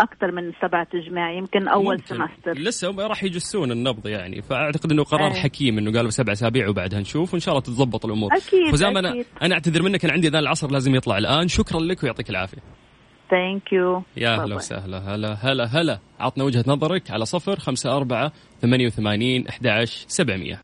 أكثر 0.00 0.32
من 0.32 0.52
سبعة 0.62 0.86
أسابيع 0.94 1.32
يمكن 1.32 1.68
أول 1.68 1.96
ممكن. 1.96 2.06
semester. 2.06 2.52
لسه 2.52 2.90
هم 2.90 3.00
راح 3.00 3.24
يجسون 3.24 3.72
النبض 3.72 4.06
يعني 4.06 4.42
فأعتقد 4.42 4.92
إنه 4.92 5.04
قرار 5.04 5.32
أيه. 5.32 5.40
حكيم 5.40 5.78
إنه 5.78 5.92
قالوا 5.92 6.10
سبع 6.10 6.32
أسابيع 6.32 6.68
وبعدها 6.68 7.00
نشوف 7.00 7.32
وإن 7.32 7.40
شاء 7.40 7.54
الله 7.54 7.62
تتضبط 7.62 8.04
الأمور. 8.04 8.30
أكيد 8.36 8.72
خزام 8.72 8.96
أنا 8.96 9.24
أنا 9.42 9.54
أعتذر 9.54 9.82
منك 9.82 10.04
أنا 10.04 10.12
عندي 10.12 10.28
اذان 10.28 10.42
العصر 10.42 10.70
لازم 10.70 10.94
يطلع 10.94 11.18
الآن. 11.18 11.48
شكرا 11.48 11.80
لك 11.80 12.02
ويعطيك 12.02 12.30
العافية. 12.30 12.58
thank 13.30 13.72
you 13.72 14.02
يا 14.16 14.36
هلا 14.36 14.54
وسهلا. 14.54 15.14
هلا 15.14 15.32
هلا 15.32 15.64
هلا. 15.64 15.98
عطنا 16.20 16.44
وجهة 16.44 16.64
نظرك 16.66 17.10
على 17.10 17.24
صفر 17.24 17.58
خمسة 17.58 17.96
أربعة 17.96 18.32
ثمانية 18.62 18.86
وثمانين 18.86 19.48
أحد 19.48 19.66
عشر 19.66 20.04
سبعمية 20.08 20.62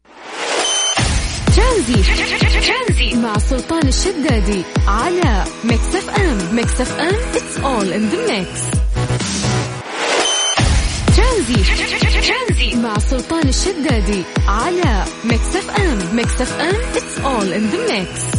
ترانزيت 1.56 3.22
مع 3.22 3.38
سلطان 3.38 3.88
الشدادي 3.88 4.64
على 4.88 5.44
ميكس 5.64 5.94
أف 5.94 6.20
أم. 6.20 6.56
ميكس 6.56 6.80
أف 6.80 7.00
أم 7.00 7.14
it's 7.34 7.56
all 7.58 7.92
in 7.92 8.10
the 8.10 8.32
mix. 8.32 8.83
ترانزيت. 11.44 12.76
مع 12.82 12.98
سلطان 12.98 13.48
الشدادي 13.48 14.22
على 14.48 15.04
ميكس 15.24 15.56
اف 15.56 15.70
ام 15.80 16.16
ميكس 16.16 16.40
اف 16.40 16.60
ام 16.60 16.74
it's 16.74 17.18
all 17.18 17.52
in 17.52 17.74
the 17.74 17.92
mix. 17.92 18.38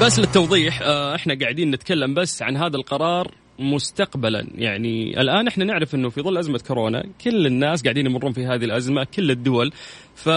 بس 0.00 0.18
للتوضيح 0.18 0.82
آه، 0.82 1.14
إحنا 1.14 1.38
قاعدين 1.40 1.70
نتكلم 1.70 2.14
بس 2.14 2.42
عن 2.42 2.56
هذا 2.56 2.76
القرار 2.76 3.34
مستقبلا. 3.58 4.46
يعني 4.54 5.20
الآن 5.20 5.48
إحنا 5.48 5.64
نعرف 5.64 5.94
إنه 5.94 6.08
في 6.08 6.22
ظل 6.22 6.38
أزمة 6.38 6.58
كورونا 6.58 7.04
كل 7.24 7.46
الناس 7.46 7.82
قاعدين 7.82 8.06
يمرون 8.06 8.32
في 8.32 8.46
هذه 8.46 8.64
الأزمة 8.64 9.06
كل 9.16 9.30
الدول. 9.30 9.72
ف 10.14 10.28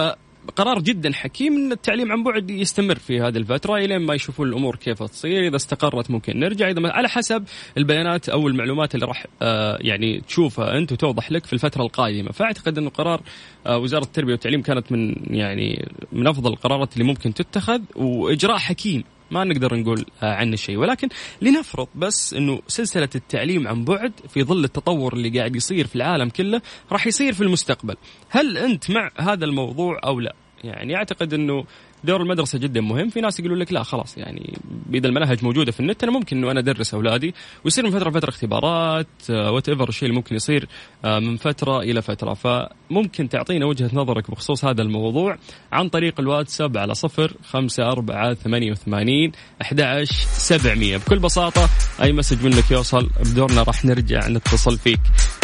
قرار 0.56 0.80
جدا 0.80 1.12
حكيم 1.12 1.52
إن 1.52 1.72
التعليم 1.72 2.12
عن 2.12 2.24
بعد 2.24 2.50
يستمر 2.50 2.94
في 2.94 3.20
هذه 3.20 3.36
الفترة 3.36 3.76
الين 3.76 3.98
ما 4.00 4.14
يشوفون 4.14 4.48
الأمور 4.48 4.76
كيف 4.76 5.02
تصير. 5.02 5.46
إذا 5.46 5.56
استقرت 5.56 6.10
ممكن 6.10 6.40
نرجع. 6.40 6.70
إذا 6.70 6.88
على 6.88 7.08
حسب 7.08 7.44
البيانات 7.78 8.28
أو 8.28 8.48
المعلومات 8.48 8.94
اللي 8.94 9.06
راح 9.06 9.26
آه 9.42 9.78
يعني 9.80 10.20
تشوفها 10.20 10.78
أنت 10.78 10.92
وتوضح 10.92 11.32
لك 11.32 11.46
في 11.46 11.52
الفترة 11.52 11.82
القادمة. 11.82 12.32
فأعتقد 12.32 12.78
إنه 12.78 12.90
قرار 12.90 13.22
آه 13.66 13.78
وزارة 13.78 14.04
التربية 14.04 14.32
والتعليم 14.32 14.62
كانت 14.62 14.92
من 14.92 15.14
يعني 15.30 15.88
من 16.12 16.26
أفضل 16.26 16.52
القرارات 16.52 16.92
اللي 16.92 17.04
ممكن 17.04 17.34
تتخذ. 17.34 17.80
وإجراء 17.96 18.58
حكيم 18.58 19.04
ما 19.30 19.44
نقدر 19.44 19.74
نقول 19.74 20.06
آه، 20.22 20.34
عنه 20.34 20.56
شيء. 20.56 20.76
ولكن 20.76 21.08
لنفرض 21.42 21.88
بس 21.94 22.34
إنه 22.34 22.60
سلسلة 22.68 23.08
التعليم 23.14 23.68
عن 23.68 23.84
بعد 23.84 24.12
في 24.28 24.42
ظل 24.42 24.64
التطور 24.64 25.12
اللي 25.12 25.38
قاعد 25.38 25.56
يصير 25.56 25.86
في 25.86 25.96
العالم 25.96 26.28
كله 26.28 26.62
راح 26.92 27.06
يصير 27.06 27.32
في 27.32 27.40
المستقبل. 27.40 27.96
هل 28.28 28.58
أنت 28.58 28.90
مع 28.90 29.10
هذا 29.18 29.44
الموضوع 29.44 30.00
أو 30.04 30.20
لا؟ 30.20 30.34
يعني 30.64 30.96
أعتقد 30.96 31.34
إنه 31.34 31.64
دور 32.04 32.22
المدرسة 32.22 32.58
جدا 32.58 32.80
مهم. 32.80 33.08
في 33.08 33.20
ناس 33.20 33.40
يقولوا 33.40 33.56
لك 33.56 33.72
لا 33.72 33.82
خلاص 33.82 34.18
يعني 34.18 34.58
اذا 34.94 35.08
المناهج 35.08 35.44
موجودة 35.44 35.72
في 35.72 35.80
النت 35.80 36.02
أنا 36.02 36.12
ممكن 36.12 36.36
إنه 36.36 36.50
أنا 36.50 36.60
أدرس 36.60 36.94
أولادي 36.94 37.34
ويصير 37.64 37.84
من 37.84 37.90
فترة 37.90 38.10
لفترة 38.10 38.28
اختبارات 38.28 39.06
whatever 39.30 39.88
الشيء 39.88 40.08
اللي 40.08 40.16
ممكن 40.16 40.36
يصير 40.36 40.68
آه، 41.04 41.18
من 41.18 41.36
فترة 41.36 41.80
إلى 41.80 42.02
فترة. 42.02 42.34
فممكن 42.34 43.28
تعطينا 43.28 43.66
وجهة 43.66 43.90
نظرك 43.92 44.30
بخصوص 44.30 44.64
هذا 44.64 44.82
الموضوع 44.82 45.36
عن 45.72 45.88
طريق 45.88 46.20
الواتساب 46.20 46.76
على 46.76 46.94
صفر 46.94 47.32
خمسة 47.44 47.92
أربعة 47.92 48.34
ثمانية 48.34 48.70
وثمانين 48.70 49.32
أحد 49.62 50.04
سبعمية. 50.22 50.96
بكل 50.96 51.18
بساطة 51.18 51.68
أي 52.02 52.12
message 52.12 52.44
منك 52.44 52.70
يوصل 52.70 53.10
بدورنا 53.20 53.62
راح 53.62 53.84
نرجع 53.84 54.28
نتصل 54.28 54.78
فيك. 54.78 55.00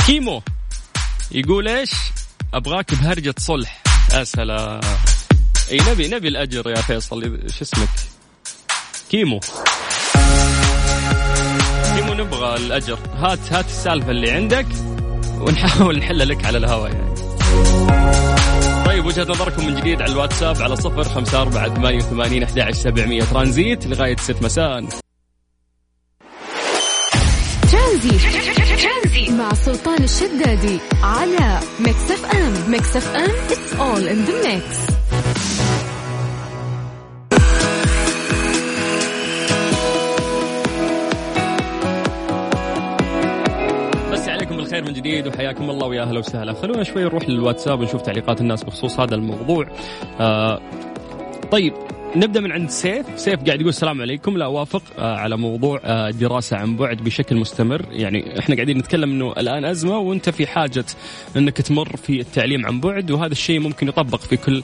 كيمو 0.06 0.42
يقول 1.32 1.68
إيش؟ 1.68 1.90
أبغاك 2.54 2.94
بهرجة 2.94 3.34
صلح. 3.38 3.91
يا 4.14 4.24
سلام. 4.24 4.80
إي 5.70 5.78
نبي 5.88 6.08
نبي 6.08 6.28
الأجر 6.28 6.70
يا 6.70 6.74
فيصل. 6.74 7.50
شو 7.50 7.64
اسمك؟ 7.64 7.88
كيمو. 9.10 9.40
كيمو 11.94 12.14
نبغى 12.14 12.56
الأجر. 12.56 12.98
هات 13.14 13.52
هات 13.52 13.64
السالفة 13.64 14.10
اللي 14.10 14.30
عندك 14.30 14.66
ونحاول 15.40 15.98
نحلها 15.98 16.26
لك 16.26 16.44
على 16.44 16.58
الهواء 16.58 16.92
يعني. 16.92 17.14
طيب 18.86 19.06
وجهة 19.06 19.24
نظركم 19.24 19.66
من 19.66 19.80
جديد 19.80 20.02
على 20.02 20.12
الواتساب 20.12 20.62
على 20.62 20.76
صفر 20.76 21.04
خمسة 21.04 21.42
أربعة 21.42 21.74
ثمانية 21.74 21.98
وثمانين 21.98 22.42
أحد 22.42 22.74
سبعمية 22.74 23.22
ترانزيت 23.22 23.86
لغاية 23.86 24.16
ست 24.16 24.42
مساء. 24.42 24.84
ترانزيت. 27.72 28.61
مع 29.12 29.54
سلطان 29.54 30.02
الشدادي 30.02 30.78
على 31.02 31.60
ميكس 31.80 32.10
اف 32.10 32.34
ام 32.34 32.70
ميكس 32.70 32.96
اف 32.96 33.16
ام 33.16 33.30
it's 33.48 33.72
all 33.80 34.08
in 34.08 34.26
the 34.28 34.46
mix. 34.46 34.92
الخير 44.52 44.84
من 44.84 44.92
جديد 44.92 45.26
وحياكم 45.26 45.70
الله 45.70 45.86
ويا 45.86 46.02
أهلا 46.02 46.18
وسهلا. 46.18 46.52
خلونا 46.52 46.82
شوي 46.82 47.04
نروح 47.04 47.28
للواتساب 47.28 47.80
ونشوف 47.80 48.02
تعليقات 48.02 48.40
الناس 48.40 48.64
بخصوص 48.64 49.00
هذا 49.00 49.14
الموضوع. 49.14 49.66
آه 50.20 50.60
طيب 51.50 51.74
نبدأ 52.16 52.40
من 52.40 52.52
عند 52.52 52.70
سيف. 52.70 53.06
سيف 53.16 53.34
قاعد 53.34 53.60
يقول 53.60 53.68
السلام 53.68 54.00
عليكم. 54.00 54.36
لا 54.38 54.44
أوافق 54.44 54.82
آه 54.98 55.16
على 55.16 55.36
موضوع 55.36 55.80
آه 55.84 56.10
دراسة 56.10 56.56
عن 56.56 56.76
بعد 56.76 56.96
بشكل 56.96 57.36
مستمر. 57.36 57.86
يعني 57.90 58.38
إحنا 58.38 58.54
قاعدين 58.54 58.78
نتكلم 58.78 59.10
إنه 59.10 59.32
الآن 59.32 59.64
أزمة 59.64 59.98
وأنت 59.98 60.30
في 60.30 60.46
حاجة 60.46 60.84
إنك 61.36 61.56
تمر 61.56 61.96
في 61.96 62.20
التعليم 62.20 62.66
عن 62.66 62.80
بعد 62.80 63.10
وهذا 63.10 63.32
الشيء 63.32 63.60
ممكن 63.60 63.88
يطبق 63.88 64.20
في 64.20 64.36
كل 64.36 64.58
آه، 64.58 64.62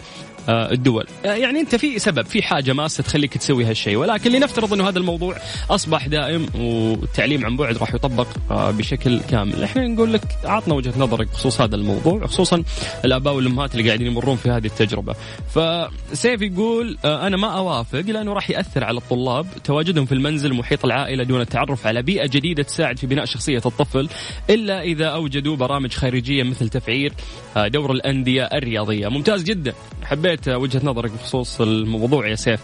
الدول. 0.48 1.06
آه، 1.24 1.34
يعني 1.34 1.60
انت 1.60 1.74
في 1.74 1.98
سبب 1.98 2.26
في 2.26 2.42
حاجة 2.42 2.72
ماسة 2.72 3.02
تخليك 3.02 3.36
تسوي 3.36 3.64
هالشيء. 3.64 3.96
ولكن 3.96 4.32
لنفترض 4.32 4.72
إنه 4.72 4.88
هذا 4.88 4.98
الموضوع 4.98 5.36
أصبح 5.70 6.06
دائم 6.06 6.46
والتعليم 6.54 7.46
عن 7.46 7.56
بعد 7.56 7.76
راح 7.76 7.94
يطبق 7.94 8.26
آه، 8.50 8.70
بشكل 8.70 9.20
كامل. 9.20 9.62
إحنا 9.62 9.86
نقول 9.86 10.12
لك 10.12 10.22
عطنا 10.44 10.74
وجهة 10.74 10.92
نظرك 10.98 11.28
بخصوص 11.28 11.60
هذا 11.60 11.76
الموضوع 11.76 12.26
خصوصا 12.26 12.62
الآباء 13.04 13.34
والأمهات 13.34 13.74
اللي 13.74 13.86
قاعدين 13.86 14.06
يمرون 14.06 14.36
في 14.36 14.50
هذه 14.50 14.66
التجربة. 14.66 15.14
فسيف 15.48 16.42
يقول 16.42 16.98
أنا 17.04 17.36
ما 17.36 17.48
أوافق 17.48 18.00
لأنه 18.00 18.32
راح 18.32 18.50
يأثر 18.50 18.84
على 18.84 18.98
الطلاب. 18.98 19.46
تواجدهم 19.64 20.06
في 20.06 20.12
المنزل 20.12 20.54
محيط 20.54 20.84
العائلة 20.84 21.24
دون 21.24 21.40
التعرف 21.40 21.86
على 21.86 22.02
بيئة 22.02 22.26
جديدة 22.26 22.62
تساعد 22.62 22.98
في 22.98 23.06
بناء 23.06 23.24
شخصية 23.24 23.62
الطفل. 23.66 24.08
إلا 24.50 24.82
إذا 24.82 25.06
أوجدوا 25.06 25.56
برامج 25.56 25.92
خارجية 25.92 26.42
مثل 26.42 26.68
تفعيل 26.68 27.12
دور 27.56 27.92
الأندية 27.92 28.42
الرياضية. 28.42 29.08
ممتاز 29.08 29.42
جدا. 29.42 29.72
حبيت 30.04 30.37
حبيت 30.38 30.48
وجهة 30.48 30.80
نظرك 30.84 31.10
بخصوص 31.10 31.60
الموضوع 31.60 32.28
يا 32.28 32.34
سيف. 32.34 32.60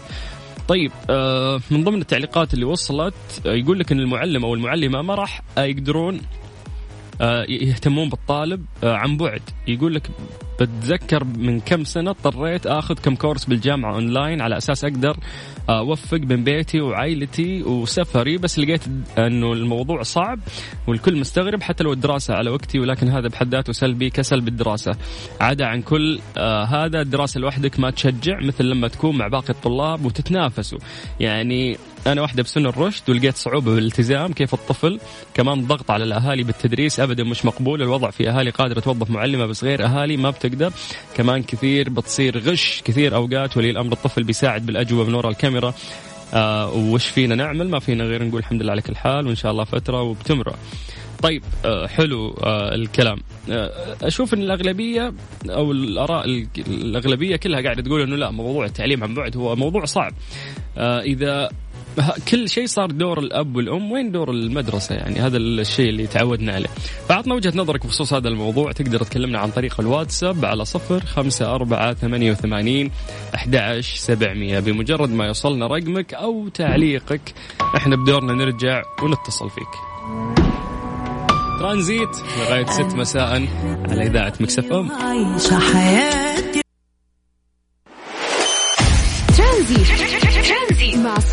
طيب 0.67 0.91
آه، 1.09 1.59
من 1.71 1.83
ضمن 1.83 2.01
التعليقات 2.01 2.53
اللي 2.53 2.65
وصلت 2.65 3.13
آه، 3.45 3.53
يقول 3.53 3.79
لك 3.79 3.91
إن 3.91 3.99
المعلم 3.99 4.45
أو 4.45 4.53
المعلمة 4.53 5.01
ما 5.01 5.15
راح 5.15 5.41
يقدرون 5.57 6.21
آه، 7.21 7.45
يهتمون 7.49 8.09
بالطالب 8.09 8.65
عن 8.83 9.17
بعد. 9.17 9.41
يقول 9.67 9.95
لك 9.95 10.09
بتذكر 10.61 11.23
من 11.23 11.59
كم 11.59 11.83
سنة 11.83 12.09
اضطريت 12.11 12.67
آخذ 12.67 12.95
كم 12.95 13.15
course 13.15 13.45
بالجامعة 13.45 13.95
أونلاين 13.95 14.41
على 14.41 14.57
أساس 14.57 14.83
أقدر 14.83 15.17
أوفق 15.69 16.17
بين 16.17 16.43
بيتي 16.43 16.81
وعائلتي 16.81 17.63
وسفري 17.63 18.37
بس 18.37 18.59
لقيت 18.59 18.81
إنه 19.17 19.53
الموضوع 19.53 20.03
صعب 20.03 20.39
والكل 20.87 21.19
مستغرب 21.19 21.61
حتى 21.61 21.83
لو 21.83 21.93
الدراسة 21.93 22.33
على 22.33 22.49
وقتي 22.49 22.79
ولكن 22.79 23.09
هذا 23.09 23.27
بحد 23.27 23.55
ذاته 23.55 23.73
سلبي 23.73 24.09
كسل 24.09 24.37
الدراسه 24.37 24.91
عدا 25.41 25.65
عن 25.65 25.81
كل 25.81 26.19
آه 26.37 26.63
هذا 26.63 27.01
الدراسة 27.01 27.39
لوحدك 27.39 27.79
ما 27.79 27.89
تشجع 27.91 28.39
مثل 28.41 28.65
لما 28.65 28.87
تكون 28.87 29.17
مع 29.17 29.27
باقي 29.27 29.49
الطلاب 29.49 30.05
وتتنافسوا. 30.05 30.79
يعني 31.19 31.77
أنا 32.07 32.21
واحدة 32.21 32.43
بسن 32.43 32.65
الرشد 32.65 33.09
ولقيت 33.09 33.35
صعوبة 33.35 33.75
بالالتزام 33.75 34.33
كيف 34.33 34.53
الطفل 34.53 34.99
كمان 35.33 35.67
ضغط 35.67 35.91
على 35.91 36.03
الأهالي 36.03 36.43
بالتدريس 36.43 36.99
ابدا 36.99 37.23
مش 37.23 37.45
مقبول 37.45 37.81
الوضع 37.81 38.09
في 38.09 38.29
أهالي 38.29 38.49
قادرة 38.49 38.79
توظف 38.79 39.09
معلمة 39.09 39.45
بس 39.45 39.63
غير 39.63 39.85
أهالي 39.85 40.17
ما 40.17 40.29
بتقدر 40.45 40.73
كمان 41.15 41.43
كثير 41.43 41.89
بتصير 41.89 42.37
غش 42.37 42.81
كثير 42.85 43.15
أوقات 43.15 43.57
ولي 43.57 43.69
الأمر 43.69 43.93
الطفل 43.93 44.23
بيساعد 44.23 44.65
بالأجوبة 44.65 45.03
من 45.03 45.13
وراء 45.15 45.31
الكاميرا. 45.31 45.73
آه 46.33 46.73
وش 46.73 47.07
فينا 47.07 47.35
نعمل؟ 47.35 47.69
ما 47.69 47.79
فينا 47.79 48.03
غير 48.03 48.23
نقول 48.23 48.39
الحمد 48.39 48.61
لله 48.61 48.71
على 48.71 48.81
كل 48.81 48.95
حال 48.95 49.27
وإن 49.27 49.35
شاء 49.35 49.51
الله 49.51 49.63
فترة 49.63 50.01
وبتمرة. 50.01 50.55
طيب 51.23 51.43
آه 51.65 51.87
حلو 51.87 52.29
آه 52.29 52.75
الكلام. 52.75 53.17
آه 53.49 53.95
أشوف 54.03 54.33
إن 54.33 54.41
الأغلبية 54.41 55.13
أو 55.49 55.71
الآراء 55.71 56.25
الأغلبية 56.67 57.35
كلها 57.35 57.61
قاعدة 57.61 57.81
تقول 57.81 58.01
إنه 58.01 58.15
لا 58.15 58.31
موضوع 58.31 58.65
التعليم 58.65 59.03
عن 59.03 59.13
بعد 59.13 59.37
هو 59.37 59.55
موضوع 59.55 59.85
صعب. 59.85 60.13
آه 60.77 61.01
إذا 61.01 61.49
كل 62.31 62.49
شيء 62.49 62.67
صار 62.67 62.91
دور 62.91 63.19
الأب 63.19 63.55
والأم. 63.55 63.91
وين 63.91 64.11
دور 64.11 64.31
المدرسة 64.31 64.95
يعني؟ 64.95 65.19
هذا 65.19 65.37
الشيء 65.37 65.89
اللي 65.89 66.07
تعودنا 66.07 66.53
عليه. 66.53 66.67
فعطنا 67.09 67.35
وجهة 67.35 67.53
نظرك 67.55 67.85
بخصوص 67.85 68.13
هذا 68.13 68.27
الموضوع. 68.27 68.71
تقدر 68.71 69.03
تكلمنا 69.03 69.39
عن 69.39 69.51
طريق 69.51 69.79
الواتساب 69.79 70.45
على 70.45 70.65
صفر 70.65 70.99
خمسة 70.99 71.55
أربعة 71.55 71.93
ثمانية 71.93 72.31
وثمانين 72.31 72.91
أحد 73.35 73.81
سبعمية. 73.81 74.59
بمجرد 74.59 75.09
ما 75.09 75.25
يوصلنا 75.25 75.67
رقمك 75.67 76.13
أو 76.13 76.47
تعليقك 76.47 77.33
إحنا 77.75 77.95
بدورنا 77.95 78.33
نرجع 78.33 78.81
ونتصل 79.03 79.49
فيك. 79.49 79.67
ترانزيت 81.59 82.09
لغاية 82.39 82.65
ست 82.65 82.95
مساء 82.95 83.47
على 83.89 84.07
إذاعة 84.07 84.33
Mix 84.39 84.73
FM. 84.73 84.91
عايشة 84.91 85.59
حياتي. 85.59 86.61
ترانزي 89.37 89.77
مع 89.77 90.14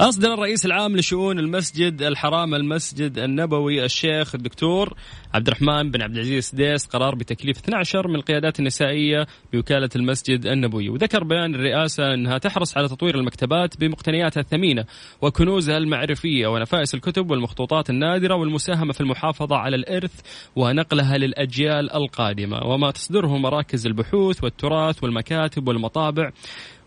أصدر 0.00 0.34
الرئيس 0.34 0.66
العام 0.66 0.96
لشؤون 0.96 1.38
المسجد 1.38 2.02
الحرام 2.02 2.54
المسجد 2.54 3.18
النبوي 3.18 3.84
الشيخ 3.84 4.34
الدكتور 4.34 4.94
عبد 5.34 5.46
الرحمن 5.46 5.90
بن 5.90 6.02
عبد 6.02 6.14
العزيز 6.14 6.44
سديس 6.44 6.86
قرار 6.86 7.14
بتكليف 7.14 7.58
12 7.58 8.08
من 8.08 8.14
القيادات 8.14 8.60
النسائية 8.60 9.26
بوكالة 9.52 9.88
المسجد 9.96 10.46
النبوي. 10.46 10.88
وذكر 10.88 11.24
بيان 11.24 11.54
الرئاسة 11.54 12.14
أنها 12.14 12.38
تحرص 12.38 12.76
على 12.76 12.88
تطوير 12.88 13.14
المكتبات 13.14 13.80
بمقتنياتها 13.80 14.40
الثمينة 14.40 14.84
وكنوزها 15.22 15.76
المعرفية 15.76 16.46
ونفائس 16.46 16.94
الكتب 16.94 17.30
والمخطوطات 17.30 17.90
النادرة 17.90 18.34
والمساهمة 18.34 18.92
في 18.92 19.00
المحافظة 19.00 19.56
على 19.56 19.76
الإرث 19.76 20.20
ونقلها 20.56 21.18
للأجيال 21.18 21.92
القادمة. 21.92 22.66
وما 22.66 22.90
تصدره 22.90 23.38
مراكز 23.38 23.86
البحوث 23.86 24.44
والتراث 24.44 25.02
والمكاتب 25.02 25.68
والمطابع 25.68 26.30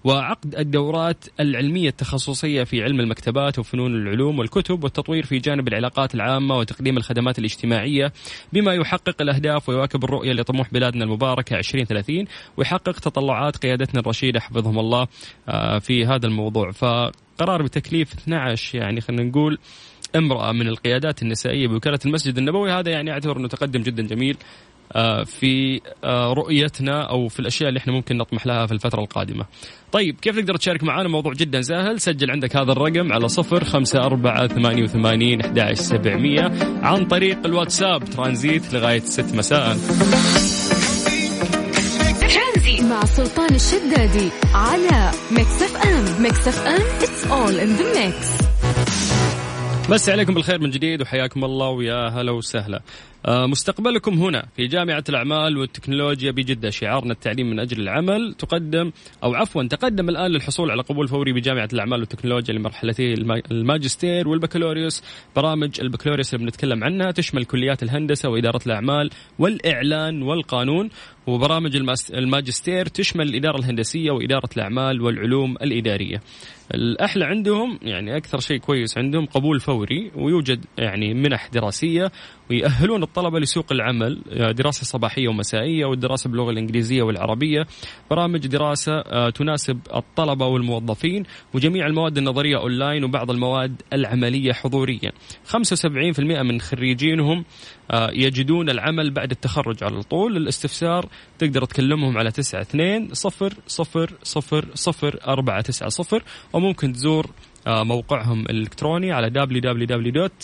وعقد 0.03 0.55
الدورات 0.55 1.25
العلمية 1.39 1.89
التخصصية 1.89 2.63
في 2.63 2.83
علم 2.83 2.99
المكتبات 2.99 3.59
وفنون 3.59 3.95
العلوم 3.95 4.39
والكتب 4.39 4.83
والتطوير 4.83 5.25
في 5.25 5.37
جانب 5.37 5.67
العلاقات 5.67 6.15
العامة 6.15 6.57
وتقديم 6.57 6.97
الخدمات 6.97 7.39
الاجتماعية 7.39 8.13
بما 8.53 8.73
يحقق 8.73 9.21
الأهداف 9.21 9.69
ويواكب 9.69 10.03
الرؤية 10.03 10.33
لطموح 10.33 10.73
بلادنا 10.73 11.03
المباركة 11.03 11.57
2030 11.57 12.25
ويحقق 12.57 12.99
تطلعات 12.99 13.57
قيادتنا 13.57 13.99
الرشيدة 14.01 14.39
حفظهم 14.39 14.79
الله 14.79 15.07
آه، 15.49 15.79
في 15.79 16.05
هذا 16.05 16.27
الموضوع. 16.27 16.71
فقرار 16.71 17.61
بتكليف 17.61 18.13
12 18.13 18.77
يعني 18.79 19.01
خلينا 19.01 19.23
نقول 19.23 19.57
امرأة 20.15 20.51
من 20.51 20.67
القيادات 20.67 21.21
النسائية 21.21 21.67
بوكالة 21.67 21.99
المسجد 22.05 22.37
النبوي 22.37 22.71
هذا 22.71 22.91
يعني 22.91 23.11
أعتبر 23.11 23.37
أنه 23.37 23.47
تقدم 23.47 23.81
جدا 23.81 24.03
جميل. 24.03 24.37
في 25.23 25.81
آه، 26.03 26.33
رؤيتنا 26.33 27.01
أو 27.09 27.27
في 27.27 27.39
الأشياء 27.39 27.69
اللي 27.69 27.77
إحنا 27.77 27.93
ممكن 27.93 28.17
نطمح 28.17 28.47
لها 28.47 28.65
في 28.65 28.71
الفترة 28.71 29.01
القادمة. 29.01 29.45
طيب 29.91 30.19
كيف 30.21 30.35
تقدر 30.35 30.55
تشارك 30.55 30.83
معنا 30.83 31.09
موضوع 31.09 31.33
جدا 31.33 31.61
سهل. 31.61 32.01
سجل 32.01 32.31
عندك 32.31 32.55
هذا 32.55 32.71
الرقم 32.71 33.13
على 33.13 33.27
صفر 33.27 33.63
خمسة 33.63 33.99
أربعة 33.99 34.47
ثمانية 34.47 34.83
وثمانين 34.83 35.41
سبعمية 35.73 36.51
عن 36.81 37.05
طريق 37.05 37.37
الواتساب 37.45 38.03
ترانزيت 38.05 38.73
لغاية 38.73 38.99
ست 38.99 39.35
مساء. 39.35 39.77
مع 42.89 43.05
سلطان 43.05 43.55
الشدادي 43.55 44.29
على 44.53 45.11
Mix 45.31 45.61
FM 45.61 46.23
Mix 46.23 46.47
FM 46.47 46.81
it's 46.99 47.23
all 47.31 47.59
in 47.59 47.81
the 47.81 47.97
mix. 47.97 48.43
مسا 49.89 50.09
عليكم 50.09 50.33
بالخير 50.33 50.59
من 50.59 50.69
جديد 50.69 51.01
وحياكم 51.01 51.45
الله 51.45 51.69
ويا 51.69 52.09
هلا 52.09 52.31
وسهلا. 52.31 52.81
آه، 53.18 53.18
مستقبلكم 53.27 54.13
هنا 54.13 54.45
في 54.55 54.67
جامعة 54.67 55.03
الأعمال 55.09 55.57
والتكنولوجيا 55.57 56.31
بجدة. 56.31 56.69
شعارنا 56.69 57.13
التعليم 57.13 57.49
من 57.49 57.59
أجل 57.59 57.81
العمل 57.81 58.33
تقدم 58.33 58.91
أو 59.23 59.33
عفوا 59.33 59.63
تقدم 59.63 60.09
الآن 60.09 60.31
للحصول 60.31 60.71
على 60.71 60.81
قبول 60.81 61.07
فوري 61.07 61.33
بجامعة 61.33 61.69
الأعمال 61.73 61.99
والتكنولوجيا 61.99 62.53
لمرحلتي 62.53 63.13
الماجستير 63.51 64.27
والبكالوريوس. 64.27 65.03
برامج 65.35 65.81
البكالوريوس 65.81 66.33
اللي 66.33 66.45
بنتكلم 66.45 66.83
عنها 66.83 67.11
تشمل 67.11 67.45
كليات 67.45 67.83
الهندسة 67.83 68.29
وإدارة 68.29 68.61
الأعمال 68.65 69.09
والإعلان 69.39 70.21
والقانون. 70.21 70.89
وبرامج 71.27 71.75
الماجستير 72.13 72.85
تشمل 72.85 73.29
الإدارة 73.29 73.59
الهندسية 73.59 74.11
وإدارة 74.11 74.49
الأعمال 74.57 75.01
والعلوم 75.01 75.55
الإدارية. 75.61 76.21
الأحلى 76.73 77.25
عندهم 77.25 77.79
يعني 77.81 78.17
أكثر 78.17 78.39
شيء 78.39 78.57
كويس 78.57 78.97
عندهم 78.97 79.25
قبول 79.25 79.59
فوري 79.59 80.11
ويوجد 80.15 80.65
يعني 80.77 81.13
منح 81.13 81.47
دراسية 81.47 82.11
ويأهلون 82.49 83.03
الطلبة 83.03 83.39
لسوق 83.39 83.65
العمل 83.71 84.21
آه، 84.31 84.51
دراسة 84.51 84.83
صباحية 84.85 85.27
ومسائية 85.27 85.85
والدراسة 85.85 86.29
باللغة 86.29 86.51
الإنجليزية 86.51 87.01
والعربية. 87.01 87.67
برامج 88.11 88.47
دراسة 88.47 88.93
آه، 88.99 89.29
تناسب 89.29 89.79
الطلبة 89.95 90.45
والموظفين 90.45 91.23
وجميع 91.53 91.87
المواد 91.87 92.17
النظرية 92.17 92.57
أونلاين 92.57 93.03
وبعض 93.03 93.31
المواد 93.31 93.81
العملية 93.93 94.53
حضوريا. 94.53 95.11
75% 95.45 96.43
من 96.43 96.61
خريجينهم 96.61 97.45
آه، 97.91 98.11
يجدون 98.13 98.69
العمل 98.69 99.11
بعد 99.11 99.31
التخرج 99.31 99.83
على 99.83 100.03
طول. 100.03 100.37
الاستفسار 100.37 101.09
تقدر 101.39 101.65
تكلمهم 101.65 102.17
على 102.17 102.29
92 102.29 103.13
صفر 103.13 103.53
صفر 103.67 104.13
صفر 104.23 104.65
صفر 104.73 105.19
أربعة 105.27 105.61
تسعة 105.61 105.89
صفر 105.89 106.23
وممكن 106.53 106.93
تزور 106.93 107.29
موقعهم 107.67 108.41
الإلكتروني 108.41 109.11
على 109.11 109.29
www.ubt.edu.sa 109.29 110.39